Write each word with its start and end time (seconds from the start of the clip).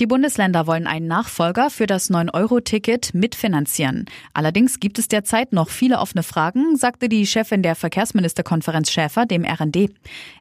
Die 0.00 0.06
Bundesländer 0.06 0.68
wollen 0.68 0.86
einen 0.86 1.08
Nachfolger 1.08 1.70
für 1.70 1.88
das 1.88 2.08
9-Euro-Ticket 2.08 3.14
mitfinanzieren. 3.14 4.06
Allerdings 4.32 4.78
gibt 4.78 4.96
es 5.00 5.08
derzeit 5.08 5.52
noch 5.52 5.70
viele 5.70 5.98
offene 5.98 6.22
Fragen, 6.22 6.76
sagte 6.76 7.08
die 7.08 7.26
Chefin 7.26 7.64
der 7.64 7.74
Verkehrsministerkonferenz 7.74 8.92
Schäfer 8.92 9.26
dem 9.26 9.44
RND. 9.44 9.90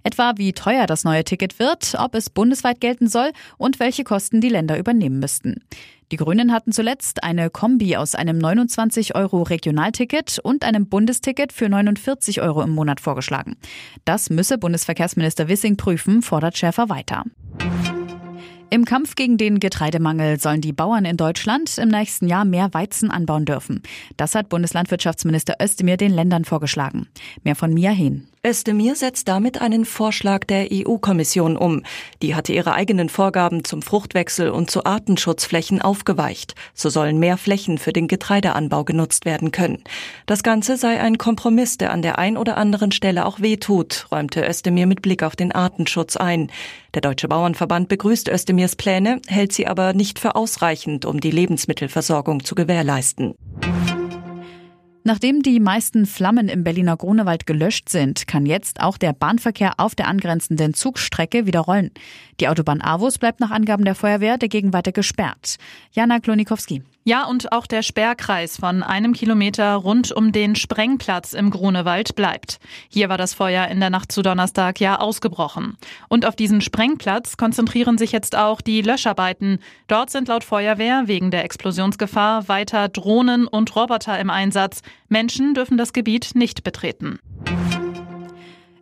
Etwa 0.03 0.33
wie 0.37 0.53
teuer 0.53 0.85
das 0.85 1.03
neue 1.03 1.23
Ticket 1.23 1.57
wird, 1.57 1.95
ob 1.97 2.13
es 2.13 2.29
bundesweit 2.29 2.79
gelten 2.81 3.07
soll 3.07 3.31
und 3.57 3.79
welche 3.79 4.03
Kosten 4.03 4.41
die 4.41 4.49
Länder 4.49 4.77
übernehmen 4.77 5.17
müssten. 5.17 5.63
Die 6.11 6.17
Grünen 6.17 6.53
hatten 6.53 6.71
zuletzt 6.71 7.23
eine 7.23 7.49
Kombi 7.49 7.97
aus 7.97 8.13
einem 8.13 8.37
29 8.37 9.15
Euro 9.15 9.41
Regionalticket 9.41 10.37
und 10.37 10.63
einem 10.65 10.87
Bundesticket 10.87 11.51
für 11.51 11.67
49 11.67 12.41
Euro 12.41 12.61
im 12.61 12.69
Monat 12.69 13.01
vorgeschlagen. 13.01 13.57
Das 14.05 14.29
müsse 14.29 14.59
Bundesverkehrsminister 14.59 15.49
Wissing 15.49 15.77
prüfen, 15.77 16.21
fordert 16.21 16.57
Schäfer 16.57 16.89
weiter. 16.89 17.23
Im 18.69 18.83
Kampf 18.83 19.15
gegen 19.15 19.37
den 19.37 19.59
Getreidemangel 19.59 20.39
sollen 20.41 20.59
die 20.59 20.73
Bauern 20.73 21.05
in 21.05 21.15
Deutschland 21.15 21.77
im 21.77 21.87
nächsten 21.87 22.27
Jahr 22.27 22.43
mehr 22.43 22.73
Weizen 22.73 23.09
anbauen 23.11 23.45
dürfen. 23.45 23.81
Das 24.17 24.35
hat 24.35 24.49
Bundeslandwirtschaftsminister 24.49 25.55
Özdemir 25.61 25.95
den 25.95 26.11
Ländern 26.11 26.43
vorgeschlagen. 26.43 27.07
Mehr 27.43 27.55
von 27.55 27.73
Mia 27.73 27.91
Hehn. 27.91 28.27
Özdemir 28.45 28.95
setzt 28.95 29.27
damit 29.27 29.61
einen 29.61 29.83
Vorschlag 29.83 30.45
der 30.45 30.67
EU-Kommission 30.71 31.57
um. 31.57 31.83
Die 32.21 32.35
hatte 32.35 32.53
ihre 32.53 32.73
eigenen 32.73 33.09
Vorgaben 33.09 33.63
zum 33.63 33.81
Fruchtwechsel 33.81 34.49
und 34.49 34.69
zu 34.69 34.85
Artenschutzflächen 34.85 35.81
aufgeweicht. 35.81 36.55
So 36.73 36.89
sollen 36.89 37.19
mehr 37.19 37.37
Flächen 37.37 37.77
für 37.77 37.93
den 37.93 38.07
Getreideanbau 38.07 38.83
genutzt 38.83 39.25
werden 39.25 39.51
können. 39.51 39.83
Das 40.27 40.43
Ganze 40.43 40.77
sei 40.77 40.99
ein 40.99 41.17
Kompromiss, 41.17 41.77
der 41.77 41.91
an 41.91 42.01
der 42.01 42.19
ein 42.19 42.37
oder 42.37 42.57
anderen 42.57 42.91
Stelle 42.91 43.25
auch 43.25 43.41
wehtut, 43.41 44.07
räumte 44.11 44.47
Özdemir 44.47 44.87
mit 44.87 45.01
Blick 45.01 45.23
auf 45.23 45.35
den 45.35 45.51
Artenschutz 45.51 46.15
ein. 46.15 46.51
Der 46.93 47.01
Deutsche 47.01 47.27
Bauernverband 47.27 47.89
begrüßt 47.89 48.29
Özdemirs 48.29 48.75
Pläne, 48.75 49.21
hält 49.27 49.51
sie 49.51 49.67
aber 49.67 49.93
nicht 49.93 50.19
für 50.19 50.35
ausreichend, 50.35 51.05
um 51.05 51.19
die 51.19 51.31
Lebensmittelversorgung 51.31 52.43
zu 52.43 52.55
gewährleisten. 52.55 53.35
Nachdem 55.07 55.41
die 55.41 55.61
meisten 55.61 56.05
Flammen 56.05 56.49
im 56.49 56.65
Berliner 56.65 56.97
Grunewald 56.97 57.45
gelöscht 57.45 57.87
sind, 57.87 58.27
kann 58.27 58.45
jetzt 58.45 58.81
auch 58.81 58.97
der 58.97 59.13
Bahnverkehr 59.13 59.75
auf 59.77 59.95
der 59.95 60.09
angrenzenden 60.09 60.73
Zugstrecke 60.73 61.45
wieder 61.45 61.61
rollen. 61.61 61.91
Die 62.41 62.49
Autobahn 62.49 62.81
Avus 62.81 63.17
bleibt 63.17 63.39
nach 63.39 63.51
Angaben 63.51 63.85
der 63.85 63.95
Feuerwehr 63.95 64.37
dagegen 64.37 64.73
weiter 64.73 64.91
gesperrt. 64.91 65.59
Jana 65.93 66.19
Klonikowski. 66.19 66.83
Ja, 67.07 67.23
und 67.25 67.53
auch 67.53 67.67
der 67.67 67.83
Sperrkreis 67.83 68.57
von 68.57 68.83
einem 68.83 69.13
Kilometer 69.13 69.75
rund 69.75 70.11
um 70.11 70.33
den 70.33 70.57
Sprengplatz 70.57 71.31
im 71.31 71.51
Grunewald 71.51 72.15
bleibt. 72.15 72.59
Hier 72.89 73.07
war 73.07 73.17
das 73.17 73.33
Feuer 73.33 73.69
in 73.69 73.79
der 73.79 73.89
Nacht 73.89 74.11
zu 74.11 74.21
Donnerstag 74.21 74.81
ja 74.81 74.99
ausgebrochen. 74.99 75.77
Und 76.09 76.25
auf 76.25 76.35
diesen 76.35 76.59
Sprengplatz 76.59 77.37
konzentrieren 77.37 77.97
sich 77.97 78.11
jetzt 78.11 78.35
auch 78.35 78.59
die 78.59 78.81
Löscharbeiten. 78.81 79.59
Dort 79.87 80.09
sind 80.09 80.27
laut 80.27 80.43
Feuerwehr 80.43 81.03
wegen 81.05 81.31
der 81.31 81.45
Explosionsgefahr 81.45 82.49
weiter 82.49 82.89
Drohnen 82.89 83.47
und 83.47 83.73
Roboter 83.73 84.19
im 84.19 84.29
Einsatz. 84.29 84.81
Menschen 85.07 85.53
dürfen 85.53 85.77
das 85.77 85.93
Gebiet 85.93 86.31
nicht 86.35 86.65
betreten. 86.65 87.19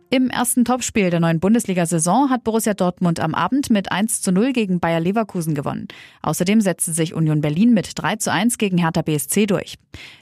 Im 0.08 0.30
ersten 0.30 0.64
Topspiel 0.64 1.10
der 1.10 1.18
neuen 1.18 1.40
Bundesliga-Saison 1.40 2.30
hat 2.30 2.44
Borussia 2.44 2.74
Dortmund 2.74 3.18
am 3.18 3.34
Abend 3.34 3.70
mit 3.70 3.90
1 3.90 4.22
zu 4.22 4.30
0 4.30 4.52
gegen 4.52 4.78
Bayer 4.78 5.00
Leverkusen 5.00 5.54
gewonnen. 5.54 5.88
Außerdem 6.22 6.60
setzte 6.60 6.92
sich 6.92 7.12
Union 7.12 7.40
Berlin 7.40 7.74
mit 7.74 7.90
3 7.94 8.16
zu 8.16 8.30
1 8.30 8.58
gegen 8.58 8.78
Hertha 8.78 9.02
BSC 9.02 9.46
durch. 9.46 9.74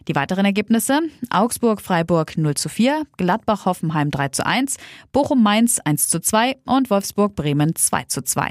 Die 0.09 0.15
weiteren 0.15 0.47
Ergebnisse 0.47 1.01
Augsburg-Freiburg 1.29 2.39
0 2.39 2.55
zu 2.55 2.71
4, 2.71 3.03
Gladbach-Hoffenheim 3.19 4.11
3 4.11 4.29
zu 4.29 4.47
1, 4.47 4.79
Bochum-Mainz 5.13 5.81
1 5.81 6.09
zu 6.09 6.21
2 6.21 6.57
und 6.65 6.89
Wolfsburg-Bremen 6.89 7.75
2 7.77 8.05
zu 8.05 8.23
2. 8.23 8.49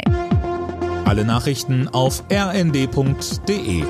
Alle 1.05 1.25
Nachrichten 1.25 1.87
auf 1.87 2.23
rnd.de 2.31 3.83